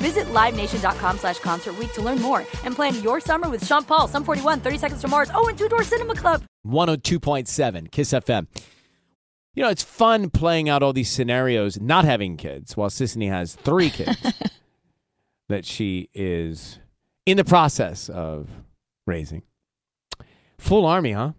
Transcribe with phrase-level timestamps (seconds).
[0.00, 4.24] Visit LiveNation.com slash Concert to learn more and plan your summer with Sean Paul, Sum
[4.24, 6.42] 41, 30 Seconds to Mars, oh, and Two Door Cinema Club.
[6.66, 8.46] 102.7 Kiss FM.
[9.54, 13.54] You know, it's fun playing out all these scenarios, not having kids, while Sissany has
[13.56, 14.16] three kids
[15.48, 16.78] that she is
[17.26, 18.48] in the process of
[19.06, 19.42] raising.
[20.58, 21.32] Full army, huh?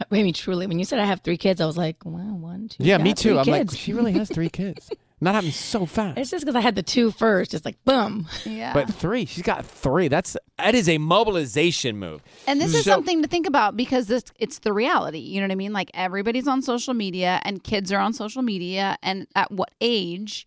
[0.00, 2.68] I mean, truly, when you said I have three kids, I was like, wow, one,
[2.68, 2.82] two.
[2.84, 3.38] Yeah, me too.
[3.38, 3.72] I'm kids.
[3.72, 4.90] like, she really has three kids.
[5.22, 6.18] Not happening so fast.
[6.18, 8.26] It's just because I had the two first, just like boom.
[8.46, 8.72] Yeah.
[8.72, 10.08] But three, she's got three.
[10.08, 12.22] That's that is a mobilization move.
[12.46, 15.18] And this is So- something to think about because this, it's the reality.
[15.18, 15.72] You know what I mean?
[15.74, 18.96] Like everybody's on social media and kids are on social media.
[19.02, 20.46] And at what age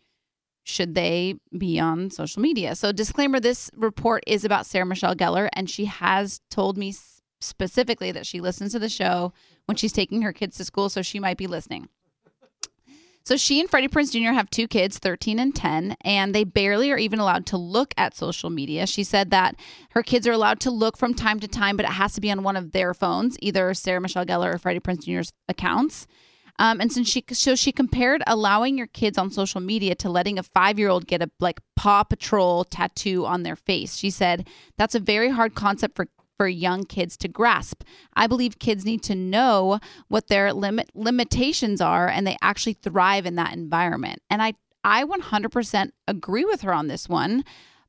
[0.64, 2.76] should they be on social media?
[2.76, 6.96] So, disclaimer this report is about Sarah Michelle Gellar, and she has told me
[7.42, 9.34] specifically that she listens to the show
[9.66, 10.90] when she's taking her kids to school.
[10.90, 11.90] So, she might be listening.
[13.26, 14.34] So she and Freddie Prinze Jr.
[14.34, 18.18] have two kids, 13 and 10, and they barely are even allowed to look at
[18.18, 18.86] social media.
[18.86, 19.56] She said that
[19.92, 22.30] her kids are allowed to look from time to time, but it has to be
[22.32, 26.06] on one of their phones, either Sarah Michelle Gellar or Freddie Prinze Jr.'s accounts.
[26.60, 30.38] Um, and since she so she compared allowing your kids on social media to letting
[30.38, 33.96] a five year old get a like Paw Patrol tattoo on their face.
[33.96, 34.48] She said
[34.78, 36.08] that's a very hard concept for
[36.38, 37.84] for young kids to grasp.
[38.16, 43.26] I believe kids need to know what their limit limitations are and they actually thrive
[43.26, 44.22] in that environment.
[44.30, 44.54] And I
[44.86, 47.46] I 100% agree with her on this one,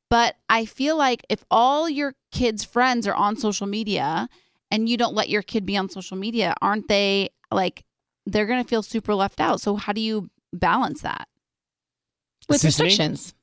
[0.09, 4.29] but I feel like if all your kids' friends are on social media
[4.71, 7.83] and you don't let your kid be on social media, aren't they like
[8.25, 9.61] they're going to feel super left out.
[9.61, 11.27] So how do you balance that?
[12.49, 12.65] with Sissany?
[12.65, 13.33] restrictions.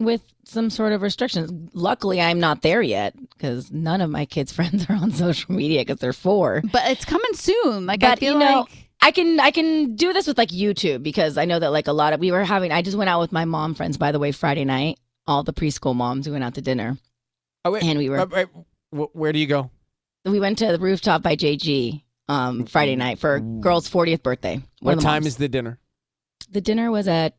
[0.00, 1.70] With some sort of restrictions.
[1.72, 5.80] Luckily, I'm not there yet because none of my kids' friends are on social media
[5.82, 6.62] because they're four.
[6.72, 7.86] But it's coming soon.
[7.86, 10.48] Like I But, feel you know, like I can I can do this with like
[10.48, 12.72] YouTube because I know that like a lot of we were having.
[12.72, 14.98] I just went out with my mom friends by the way Friday night.
[15.26, 16.98] All the preschool moms we went out to dinner
[17.64, 18.48] Oh, wait, and we were uh, wait,
[18.90, 19.70] wh- where do you go?
[20.26, 24.60] we went to the rooftop by JG um Friday night for girl's 40th birthday.
[24.80, 25.26] What time moms.
[25.28, 25.78] is the dinner?
[26.50, 26.90] the dinner?
[26.90, 27.36] Was at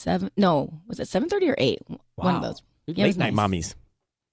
[0.00, 0.30] seven?
[0.36, 1.80] No, was it seven thirty or eight?
[2.16, 2.48] One of Wow.
[2.48, 2.62] those.
[2.88, 3.50] Late it night nice.
[3.50, 3.74] mommies.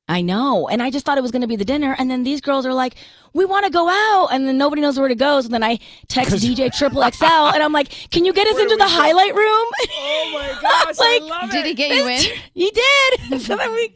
[0.10, 0.70] I know.
[0.70, 1.94] And I just thought it was going to be the dinner.
[2.00, 2.96] And then these girls are like,
[3.34, 4.30] we want to go out.
[4.32, 5.42] And then nobody knows where to go.
[5.42, 8.78] So then I text DJ Triple XL and I'm like, can you get us into
[8.78, 9.66] the highlight room?
[9.82, 12.22] Oh my gosh, Like, love did he get you in?
[12.54, 13.42] he did.
[13.42, 13.94] so then we,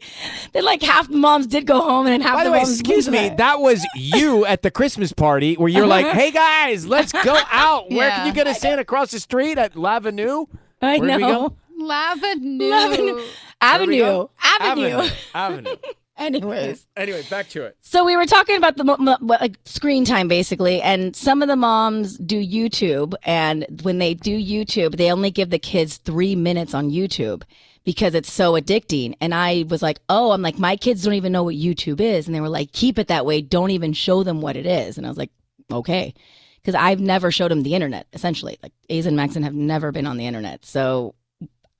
[0.52, 2.42] then like half the moms did go home and then half the highest.
[2.42, 3.38] By the, the way, moms excuse me, that.
[3.38, 6.14] that was you at the Christmas party where you're like, uh-huh.
[6.14, 7.90] "Hey guys, let's go out.
[7.90, 10.44] Where can you get us in across the street at Lavenue?"
[10.82, 11.56] I Where'd we know.
[11.82, 11.88] Go?
[11.88, 12.70] Lavenue.
[12.70, 13.14] Lavenue.
[13.14, 13.22] Where we
[13.60, 14.28] Avenue.
[14.42, 15.10] Avenue.
[15.34, 15.76] Avenue.
[16.16, 16.86] Anyways.
[16.96, 17.76] Anyway, back to it.
[17.80, 21.48] So we were talking about the mo- mo- like screen time basically, and some of
[21.48, 26.36] the moms do YouTube, and when they do YouTube, they only give the kids three
[26.36, 27.42] minutes on YouTube
[27.84, 29.14] because it's so addicting.
[29.20, 32.26] And I was like, oh, I'm like, my kids don't even know what YouTube is,
[32.26, 33.40] and they were like, keep it that way.
[33.40, 34.98] Don't even show them what it is.
[34.98, 35.30] And I was like,
[35.72, 36.14] okay,
[36.56, 38.06] because I've never showed them the internet.
[38.12, 41.14] Essentially, like A's and Maxon have never been on the internet, so.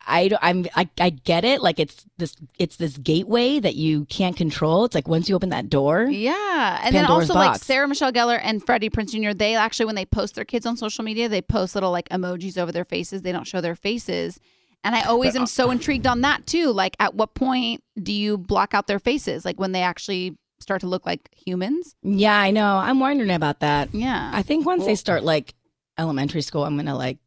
[0.06, 4.04] I, don't- I'm I, I get it like it's this it's this gateway that you
[4.06, 7.62] can't control it's like once you open that door Yeah, and then Pandora's also like.
[7.62, 9.32] Sarah Michelle Gellar and Freddie Prinze Jr.
[9.34, 12.58] They actually, when they post their kids on social media, they post little like emojis
[12.58, 13.22] over their faces.
[13.22, 14.38] They don't show their faces,
[14.84, 16.72] and I always uh, am so intrigued on that too.
[16.72, 19.44] Like, at what point do you block out their faces?
[19.44, 21.94] Like when they actually start to look like humans.
[22.02, 22.76] Yeah, I know.
[22.76, 23.92] I'm wondering about that.
[23.94, 24.30] Yeah.
[24.32, 25.54] I think once they start like
[25.98, 27.18] elementary school, I'm gonna like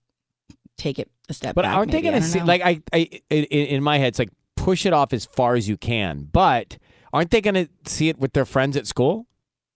[0.78, 1.76] take it a step But back.
[1.76, 2.08] aren't they maybe.
[2.10, 2.40] I going to see?
[2.40, 2.46] know.
[2.46, 5.68] Like I, I in, in my head, it's like push it off as far as
[5.70, 6.30] you can.
[6.32, 6.78] But
[7.14, 9.28] aren't they going to see it with their friends at school?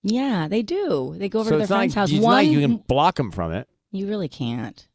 [0.04, 1.16] Yeah, they do.
[1.18, 2.12] They go over so to their friend's like, house.
[2.20, 3.68] One, like you can block them from it.
[3.92, 4.88] You really can't.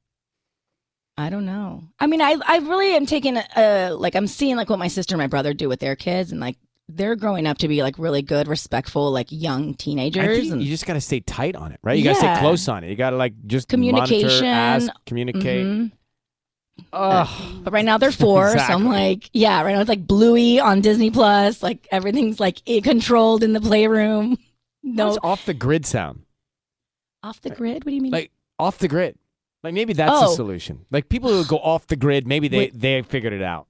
[1.17, 1.85] I don't know.
[2.01, 4.89] I mean, I I really am taking a, a like I'm seeing like what my
[4.89, 6.57] sister and my brother do with their kids, and like
[6.89, 10.51] they're growing up to be like really good, respectful, like young teenagers.
[10.51, 11.97] and you just got to stay tight on it, right?
[11.99, 12.91] You got to stay close on it.
[12.91, 14.29] You got to like just Communication.
[14.29, 15.67] monitor, ask, communicate.
[15.67, 15.93] Mhm.
[16.93, 17.63] Ugh.
[17.63, 19.63] But right now they're four, so I'm like, yeah.
[19.63, 21.63] Right now it's like Bluey on Disney Plus.
[21.63, 24.37] Like everything's like i- controlled in the playroom.
[24.83, 26.23] No, How's off the grid sound?
[27.23, 27.85] off the grid.
[27.85, 28.13] What do you mean?
[28.13, 29.17] Like off the grid.
[29.63, 30.35] Like maybe that's the Oh.
[30.35, 30.85] solution.
[30.91, 32.79] Like people who go off the grid, maybe they Wait.
[32.79, 33.67] they figured it out.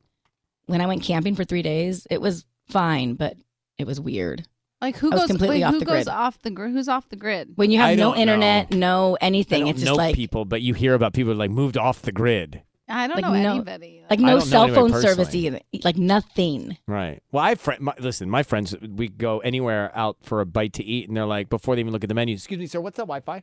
[0.66, 3.36] when I went camping for three days, it was fine, but
[3.78, 4.46] it was weird.
[4.80, 6.08] Like who I was goes completely wait, off who the goes grid.
[6.08, 6.72] off the grid?
[6.72, 7.52] Who's off the grid?
[7.54, 8.76] When you have I no don't internet, know.
[9.10, 11.38] no I anything, don't it's just know like people, but you hear about people who,
[11.38, 12.62] like moved off the grid.
[12.86, 14.02] I don't Like, know no- anybody.
[14.10, 15.46] like I no don't know cell anybody phone service personally.
[15.46, 16.76] either, like nothing.
[16.86, 17.22] Right.
[17.32, 18.28] Well, I fr- my, listen.
[18.28, 21.76] My friends, we go anywhere out for a bite to eat, and they're like, before
[21.76, 23.42] they even look at the menu, "Excuse me, sir, what's that Wi-Fi?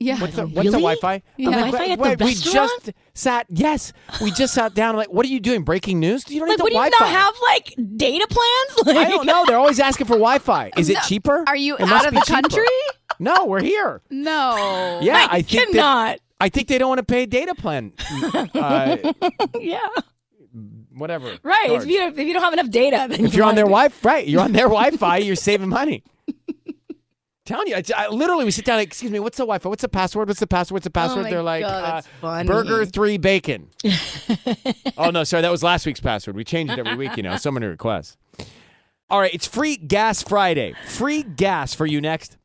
[0.00, 0.20] Yeah.
[0.20, 0.54] What's the, Really?
[0.54, 1.22] what's the Wi-Fi?
[1.36, 1.46] Yeah.
[1.48, 3.46] I'm like, Wi-Fi "Wait, at the wait, we just sat.
[3.48, 3.92] Yes,
[4.22, 4.94] we just sat down.
[4.96, 5.62] Like, what are you doing?
[5.64, 6.28] Breaking news?
[6.30, 7.12] You don't Like, need what the do you Wi-Fi.
[7.12, 8.86] not have like data plans?
[8.96, 9.44] Like, I don't know.
[9.46, 10.72] They're always asking for Wi-Fi.
[10.76, 11.44] Is it cheaper?
[11.46, 12.42] Are you It must out of the cheaper.
[12.42, 12.64] country?
[13.18, 14.00] No, we're here.
[14.10, 15.00] No.
[15.02, 16.18] Yeah, I, think that, cannot.
[16.40, 17.92] I think they don't want to pay data plan.
[18.54, 18.96] Uh,
[19.60, 19.80] yeah,
[20.94, 21.36] whatever.
[21.42, 21.70] right.
[21.72, 24.08] If you if you don't have enough data, then If you you're on their Wi-Fi,
[24.08, 24.26] right?
[24.26, 25.18] You're on their Wi-Fi.
[25.18, 26.02] You're saving money.
[27.48, 28.76] Telling you, I, I- literally, we sit down.
[28.76, 29.68] Like, Excuse me, what's the Wi-Fi?
[29.68, 30.28] What's the password?
[30.28, 30.74] What's the password?
[30.74, 31.26] What's the password?
[31.26, 33.68] Oh They're like God, uh, burger three bacon.
[34.98, 36.36] oh no, sorry, that was last week's password.
[36.36, 37.16] We change it every week.
[37.16, 38.16] You know, so many requests.
[39.10, 40.74] All right, it's free gas Friday.
[40.86, 42.37] Free gas for you next.